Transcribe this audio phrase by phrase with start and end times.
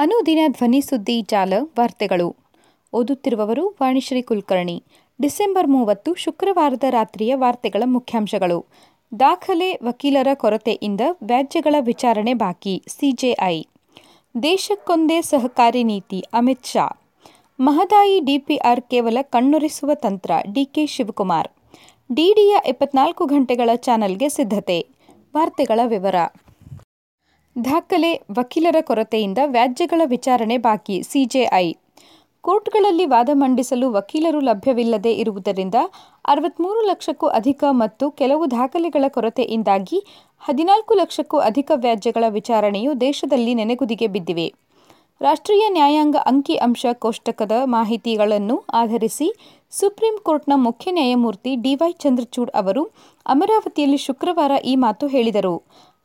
[0.00, 2.36] ಅನುದಿನ ಧ್ವನಿ ಸುದ್ದಿ ಜಾಲ ವಾರ್ತೆಗಳು.
[2.92, 4.84] ಓದುತ್ತಿರುವವರು ವಾಣಿಶ್ರೀ ಕುಲಕರ್ಣಿ.
[5.22, 8.66] ಡಿಸೆಂಬರ್ ಮೂವತ್ತು ಶುಕ್ರವಾರದ ರಾತ್ರಿಯ ವಾರ್ತೆಗಳ ಮುಖ್ಯಾಂಶಗಳು.
[9.20, 13.62] ದಾಖಲೆ ವಕೀಲರ ಕೊರತೆಯಿಂದ ವ್ಯಾಜ್ಯಗಳ ವಿಚಾರಣೆ ಬಾಕಿ, ಸಿಜೆಐ.
[14.42, 17.02] ದೇಶಕ್ಕೊಂದೇ ಸಹಕಾರಿ ನೀತಿ, ಅಮಿತ್ ಶಾ.
[17.60, 21.48] ಮಹದಾಯಿ ಡಿಪಿಆರ್ ಕೇವಲ ಕಣ್ಣೊರೆಸುವ ತಂತ್ರ, ಡಿಕೆ ಶಿವಕುಮಾರ್.
[22.14, 24.86] ಡಿಡಿಯ ಎಪ್ಪತ್ನಾಲ್ಕು ಗಂಟೆಗಳ ಚಾನೆಲ್ಗೆ ಸಿದ್ಧತೆ.
[25.36, 26.14] ವಾರ್ತೆಗಳ ವಿವರ.
[27.56, 31.66] ದಾಖಲೆ ವಕೀಲರ ಕೊರತೆಯಿಂದ ವ್ಯಾಜ್ಯಗಳ ವಿಚಾರಣೆ ಬಾಕಿ, ಸಿಜೆಐ.
[32.44, 35.74] ಕೋರ್ಟ್ಗಳಲ್ಲಿ ವಾದ ಮಂಡಿಸಲು ವಕೀಲರು ಲಭ್ಯವಿಲ್ಲದೆ ಇರುವುದರಿಂದ
[36.24, 39.98] ಅರವತ್ಮೂರು ಲಕ್ಷಕ್ಕೂ ಅಧಿಕ ಮತ್ತು ಕೆಲವು ದಾಖಲೆಗಳ ಕೊರತೆಯಿಂದಾಗಿ
[40.40, 44.48] ಹದಿನಾಲ್ಕು ಲಕ್ಷಕ್ಕೂ ಅಧಿಕ ವ್ಯಾಜ್ಯಗಳ ವಿಚಾರಣೆಯು ದೇಶದಲ್ಲಿ ನೆನೆಗುದಿಗೆ ಬಿದ್ದಿವೆ.
[45.20, 49.28] ರಾಷ್ಟ್ರೀಯ ನ್ಯಾಯಾಂಗ ಅಂಕಿ ಅಂಶ ಕೋಷ್ಟಕದ ಮಾಹಿತಿಗಳನ್ನು ಆಧರಿಸಿ
[49.70, 52.82] ಸುಪ್ರೀಂ ಕೋರ್ಟ್ನ ಮುಖ್ಯ ನ್ಯಾಯಮೂರ್ತಿ ಡಿವೈ ಚಂದ್ರಚೂಡ್ ಅವರು
[53.26, 55.54] ಅಮರಾವತಿಯಲ್ಲಿ ಶುಕ್ರವಾರ ಈ ಮಾತು ಹೇಳಿದರು.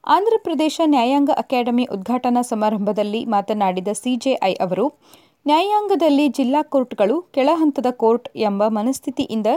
[0.07, 4.87] ಆಂಧ್ರಪ್ರದೇಶ ನ್ಯಾಯಾಂಗ ಅಕಾಡೆಮಿ ಉದ್ಘಾಟನಾ ಸಮಾರಂಭದಲ್ಲಿ ಮಾತನಾಡಿದ ಸಿಜೆಐ ಅವರು,
[5.45, 9.47] ನ್ಯಾಯಾಂಗದಲ್ಲಿ ಜಿಲ್ಲಾ ಕೋರ್ಟ್ಗಳು ಕೆಳಹಂತದ ಕೋರ್ಟ್ ಎಂಬ ಮನಸ್ಥಿತಿಯಿಂದ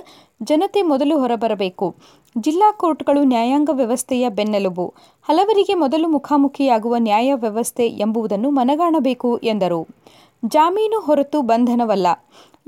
[0.43, 1.97] ಜನತೆ ಮೊದಲು ಹೊರಬರಬೇಕು.
[2.41, 4.95] ಜಿಲ್ಲಾ ಕೋರ್ಟ್ಗಳು ನ್ಯಾಯಾಂಗ ವ್ಯವಸ್ಥೆಯ ಬೆನ್ನೆಲುಬು.
[5.23, 9.89] ಹಲವರಿಗೆ ಮೊದಲು ಮುಖಾಮುಖಿಯಾಗುವ ನ್ಯಾಯ ವ್ಯವಸ್ಥೆ ಎಂಬುದನ್ನು ಮನಗಾಣಬೇಕು ಎಂದರು.
[10.45, 12.07] ಜಾಮೀನು ಹೊರತು ಬಂಧನವಲ್ಲ.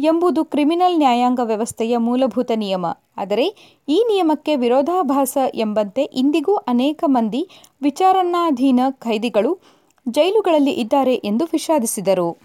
[0.01, 2.87] ಎಂಬುದು ಕ್ರಿಮಿನಲ್ ನ್ಯಾಯಾಂಗ ವ್ಯವಸ್ಥೆಯ ಮೂಲಭೂತ ನಿಯಮ.
[3.17, 3.47] ಆದರೆ
[3.89, 7.49] ಈ ನಿಯಮಕ್ಕೆ ವಿರೋಧಾಭಾಸ ಎಂಬಂತೆ ಇಂದಿಗೂ ಅನೇಕ ಮಂದಿ
[7.83, 9.59] ವಿಚಾರಣಾಧೀನ ಖೈದಿಗಳು
[10.09, 12.39] ಜೈಲುಗಳಲ್ಲಿ ಇದ್ದಾರೆ ಎಂದು ವಿಷಾದಿಸಿದರು.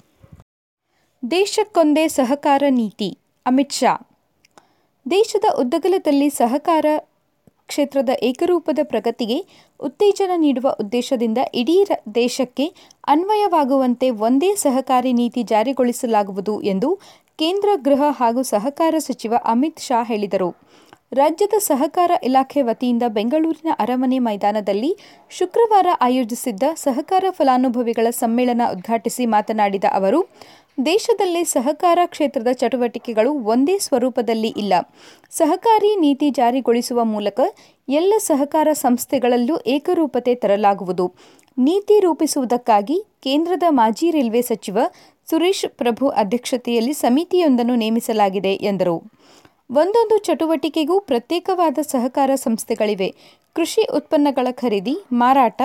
[1.31, 3.17] ದೇಶಕ್ಕೊಂದೇ ಸಹಕಾರ ನೀತಿ.
[3.45, 4.07] ಅಮಿತ್ ಶಾ.
[5.09, 6.85] ದೇಶದ ಉದ್ದಗಲದಲ್ಲಿ ಸಹಕಾರ
[7.67, 9.37] ಕ್ಷೇತ್ರದ ಏಕರೂಪದ ಪ್ರಗತಿಗೆ
[9.81, 11.85] ಉತ್ತೇಜನ ನೀಡುವ ಉದ್ದೇಶದಿಂದ ಇಡೀ
[12.15, 12.73] ದೇಶಕ್ಕೆ
[13.07, 16.99] ಅನ್ವಯವಾಗುವಂತೆ ಒಂದೇ ಸಹಕಾರಿ ನೀತಿ ಜಾರಿಗೊಳಿಸಲಾಗುವುದು ಎಂದು
[17.39, 20.64] ಕೇಂದ್ರ ಗೃಹ ಹಾಗೂ ಸಹಕಾರ ಸಚಿವ ಅಮಿತ್ ಶಾ ಹೇಳಿದರು.
[21.17, 24.89] ರಾಜ್ಯದ ಸಹಕಾರ ಇಲಾಖೆ ವತಿಯಿಂದ ಬೆಂಗಳೂರಿನ ಅರಮನೆ ಮೈದಾನದಲ್ಲಿ
[25.29, 30.19] ಶುಕ್ರವಾರ ಆಯೋಜಿಸಿದ್ದ ಸಹಕಾರ ಫಲಾನುಭವಿಗಳ ಸಮ್ಮೇಳನ ಉದ್ಘಾಟಿಸಿ ಮಾತನಾಡಿದ ಅವರು,
[30.85, 34.73] ದೇಶದಲ್ಲಿ ಸಹಕಾರ ಕ್ಷೇತ್ರದ ಚಟುವಟಿಕೆಗಳು ಒಂದೇ ಸ್ವರೂಪದಲ್ಲಿ ಇಲ್ಲ.
[35.31, 37.39] ಸಹಕಾರಿ ನೀತಿ ಜಾರಿಗೊಳಿಸುವ ಮೂಲಕ
[37.89, 41.07] ಎಲ್ಲ ಸಹಕಾರ ಸಂಸ್ಥೆಗಳಲ್ಲೂ ಏಕರೂಪತೆ ತರಲಾಗುವುದು.
[41.57, 44.79] ನೀತಿ ರೂಪಿಸುವುದಕ್ಕಾಗಿ ಕೇಂದ್ರದ ಮಾಜಿ ರೈಲ್ವೆ ಸಚಿವ
[45.29, 48.97] ಸುರೇಶ್ ಪ್ರಭು ಅಧ್ಯಕ್ಷತೆಯಲ್ಲಿ ಸಮಿತಿಯೊಂದನ್ನು ನೇಮಿಸಲಾಗಿದೆ ಎಂದರು.
[49.69, 53.15] ಒಂದೊಂದು ಚಟುವಟಿಕೆಗೂ ಪ್ರತ್ಯೇಕವಾದ ಸಹಕಾರ ಸಂಸ್ಥೆಗಳಿವೆ.
[53.53, 55.61] ಕೃಷಿ ಉತ್ಪನ್ನಗಳ ಖರೀದಿ, ಮಾರಾಟ,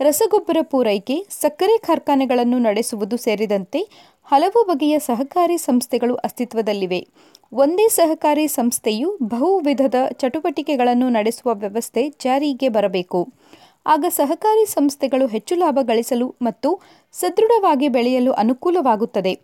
[0.00, 3.88] ರಸಗೊಬ್ಬರ ಪೂರೈಕೆ, ಸಕ್ಕರೆ ಕಾರ್ಖಾನೆಗಳನ್ನು ನಡೆಸುವುದು ಸೇರಿದಂತೆ
[4.24, 7.06] ಹಲವು ಬಗೆಯ ಸಹಕಾರಿ ಸಂಸ್ಥೆಗಳು ಅಸ್ತಿತ್ವದಲ್ಲಿವೆ.
[7.52, 13.28] ಒಂದೇ ಸಹಕಾರಿ ಸಂಸ್ಥೆಯು ಬಹು ವಿಧದ ಚಟುವಟಿಕೆಗಳನ್ನು ನಡೆಸುವ ವ್ಯವಸ್ಥೆ ಜಾರಿಗೆ ಬರಬೇಕು.
[13.86, 16.80] ಆಗ ಸಹಕಾರಿ ಸಂಸ್ಥೆಗಳು ಹೆಚ್ಚು ಲಾಭ ಗಳಿಸಲು ಮತ್ತು
[17.12, 19.40] ಸದೃಢವಾಗಿ ಬೆಳೆಯಲು ಅನುಕೂಲವಾಗುತ್ತದೆ.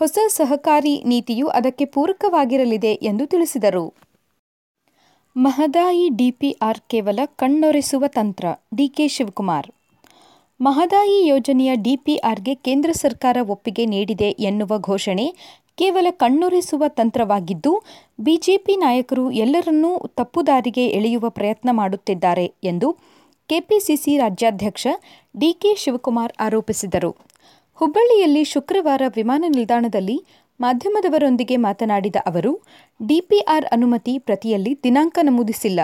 [0.00, 3.94] ಹೊಸ ಸಹಕಾರಿ ನೀತಿಯು ಅದಕ್ಕೆ ಪೂರಕವಾಗಿರಲಿದೆ ಎಂದು ತಿಳಿಸಿದರು.
[5.36, 8.44] ಮಹದಾಯಿ ಡಿಪಿಆರ್ ಕೇವಲ ಕಣ್ಣೊರೆಸುವ ತಂತ್ರ,
[8.74, 9.70] ಡಿಕೆ ಶಿವಕುಮಾರ್.
[10.60, 15.34] ಮಹದಾಯಿ ಯೋಜನೆಯ ಡಿಪಿಆರ್ಗೆ ಕೇಂದ್ರ ಸರ್ಕಾರ ಒಪ್ಪಿಗೆ ನೀಡಿದೆ ಎನ್ನುವ ಘೋಷಣೆ
[15.76, 17.82] ಕೇವಲ ಕಣ್ಣೊರೆಸುವ ತಂತ್ರವಾಗಿದ್ದು,
[18.20, 22.96] ಬಿಜೆಪಿ ನಾಯಕರು ಎಲ್ಲರನ್ನೂ ತಪ್ಪುದಾರಿಗೆ ಎಳೆಯುವ ಪ್ರಯತ್ನ ಮಾಡುತ್ತಿದ್ದಾರೆ ಎಂದು
[23.48, 24.86] ಕೆಪಿಸಿಸಿ ರಾಜ್ಯಾಧ್ಯಕ್ಷ
[25.38, 27.30] ಡಿಕೆ ಶಿವಕುಮಾರ್ ಆರೋಪಿಸಿದರು.
[27.80, 30.24] ಹುಬ್ಬಳ್ಳಿಯಲ್ಲಿ ಶುಕ್ರವಾರ ವಿಮಾನ ನಿಲ್ದಾಣದಲ್ಲಿ
[30.60, 32.60] ಮಾಧ್ಯಮದವರೊಂದಿಗೆ ಮಾತನಾಡಿದ ಅವರು,
[33.06, 35.80] ಡಿಪಿಆರ್ ಅನುಮತಿ ಪ್ರತಿಯಲ್ಲಿ ದಿನಾಂಕ ನಮೂದಿಸಿಲ್ಲ.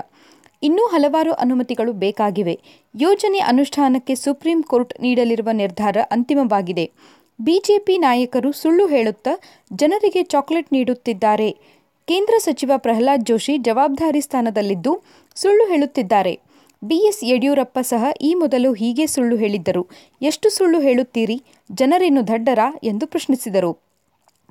[0.63, 2.61] ಇನ್ನೂ ಹಲವಾರು ಅನುಮತಿಗಳು ಬೇಕಾಗಿವೆ.
[2.95, 6.91] ಯೋಜನೆ ಅನುಷ್ಠಾನಕ್ಕೆ ಸುಪ್ರೀಂ ಕೋರ್ಟ್ ನೀಡಲಿರುವ ನಿರ್ಧಾರ ಅಂತಿಮವಾಗಿದೆ.
[7.41, 9.31] ಬಿಜೆಪಿ ನಾಯಕರು ಸುಳ್ಳು ಹೇಳುತ್ತಾ
[9.73, 11.51] ಜನರಿಗೆ ಚಾಕ್ಲೇಟ್ ನೀಡುತ್ತಿದ್ದಾರೆ.
[12.07, 15.03] ಕೇಂದ್ರ ಸಚಿವ ಪ್ರಹ್ಲಾದ್ ಜೋಶಿ ಜವಾಬ್ದಾರಿ ಸ್ಥಾನದಲ್ಲಿದ್ದು
[15.35, 16.46] ಸುಳ್ಳು ಹೇಳುತ್ತಿದ್ದಾರೆ.
[16.83, 19.87] ಬಿಎಸ್ ಯಡಿಯೂರಪ್ಪ ಸಹ ಈ ಮೊದಲು ಹೀಗೆ ಸುಳ್ಳು ಹೇಳಿದ್ದರು.
[20.23, 21.43] ಎಷ್ಟು ಸುಳ್ಳು ಹೇಳುತ್ತೀರಿ?
[21.73, 22.81] ಜನರೇನು ದಡ್ಡರಾ?
[22.85, 23.73] ಎಂದು ಪ್ರಶ್ನಿಸಿದರು.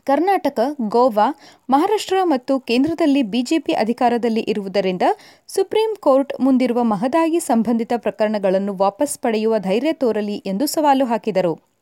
[0.08, 1.28] ಕರ್ನಾಟಕ, ಗೋವಾ,
[1.70, 5.02] ಮಹಾರಾಷ್ಟ್ರ ಮತ್ತು ಕೇಂದ್ರದಲ್ಲಿ ಬಿಜೆಪಿ ಅಧಿಕಾರದಲ್ಲಿ ಇರುವುದರಿಂದ
[5.48, 11.75] ಸುಪ್ರೀಂ ಕೋರ್ಟ್ ಮುಂದಿರುವ ಮಹದಾಯಿ ಸಂಬಂಧಿತ ಪ್ರಕರಣಗಳನ್ನು ವಾಪಸ್ ಪಡೆಯುವ ಧೈರ್ಯ ತೋರಲಿ ಎಂದು ಸವಾಲು ಹಾಕಿದರು.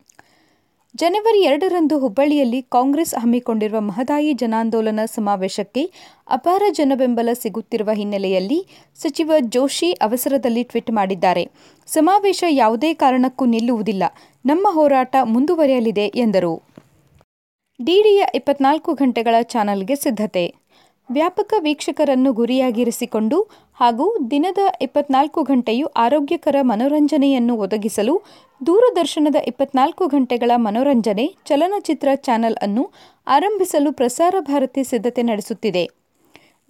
[0.95, 5.91] ಜನವರಿ ಎರಡರಂದು ಹುಬ್ಬಳ್ಳಿಯಲ್ಲಿ ಕಾಂಗ್ರೆಸ್ ಹಮ್ಮಿಕೊಂಡಿರುವ ಮಹದಾಯಿ ಜನಾಂದೋಲನ ಸಮಾವೇಶಕ್ಕೆ
[6.29, 11.49] ಅಪಾರ ಜನಬೆಂಬಲ ಸಿಗುತ್ತಿರುವ ಹಿನ್ನೆಲೆಯಲ್ಲಿ ಸಚಿವ ಜೋಶಿ ಅವಸರದಲ್ಲಿ ಟ್ವೀಟ್ ಮಾಡಿದ್ದಾರೆ.
[11.87, 14.03] ಸಮಾವೇಶ ಯಾವುದೇ ಕಾರಣಕ್ಕೂ ನಿಲ್ಲುವುದಿಲ್ಲ.
[14.45, 16.53] ನಮ್ಮ ಹೋರಾಟ ಮುಂದುವರಿಯಲಿದೆ ಎಂದರು.
[17.79, 20.55] ಡಿಡಿಯ ಇಪ್ಪತ್ನಾಲ್ಕು ಗಂಟೆಗಳ ಚಾನಲ್ಗೆ ಸಿದ್ಧತೆ.
[21.09, 23.37] ವ್ಯಾಪಕ ವೀಕ್ಷಕರನ್ನು ಗುರಿಯಾಗಿರಿಸಿಕೊಂಡು
[23.73, 28.15] ಹಾಗೂ ದಿನದ ಇಪ್ಪತ್ನಾಲ್ಕು ಗಂಟೆಯು ಆರೋಗ್ಯಕರ ಮನೋರಂಜನೆಯನ್ನು ಒದಗಿಸಲು
[28.61, 32.91] ದೂರದರ್ಶನದ ಇಪ್ಪತ್ನಾಲ್ಕು ಗಂಟೆಗಳ ಮನೋರಂಜನೆ ಚಲನಚಿತ್ರ ಚಾನೆಲ್ ಅನ್ನು
[33.27, 35.83] ಆರಂಭಿಸಲು ಪ್ರಸಾರ ಭಾರತಿ ಸಿದ್ಧತೆ ನಡೆಸುತ್ತಿದೆ.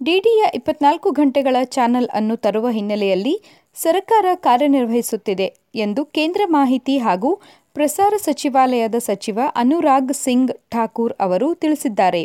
[0.02, 3.34] ಡಿಡಿಯ ಇಪ್ಪತ್ನಾಲ್ಕು ಗಂಟೆಗಳ ಚಾನೆಲ್ ಅನ್ನು ತರುವ ಹಿನ್ನೆಲೆಯಲ್ಲಿ
[3.74, 7.30] ಸರ್ಕಾರ ಕಾರ್ಯನಿರ್ವಹಿಸುತ್ತಿದೆ ಎಂದು ಕೇಂದ್ರ ಮಾಹಿತಿ ಹಾಗೂ
[7.74, 12.22] ಪ್ರಸಾರ ಸಚಿವಾಲಯದ ಸಚಿವ ಅನುರಾಗ್ ಸಿಂಗ್ ಠಾಕೂರ್ ಅವರು ತಿಳಿಸಿದ್ದಾರೆ.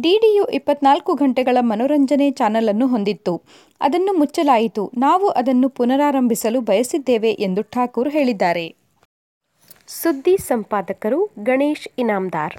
[0.00, 3.42] ಡಿಡಿಯು ಇಪ್ಪತ್ನಾಲ್ಕು ಗಂಟೆಗಳ ಮನೋರಂಜನೆ ಚಾನೆಲ್ ಅನ್ನು ಹೊಂದಿತ್ತು.
[3.80, 4.92] ಅದನ್ನು ಮುಚ್ಚಲಾಯಿತು.
[4.98, 8.66] ನಾವು ಅದನ್ನು ಪುನರಾರಂಭಿಸಲು ಬಯಸಿದ್ದೇವೆ ಎಂದು ಠಾಕೂರ್ ಹೇಳಿದ್ದಾರೆ.
[9.88, 12.56] ಸುದ್ದಿ ಸಂಪಾದಕರು ಗಣೇಶ್ ಇನಾಮ್ದಾರ್.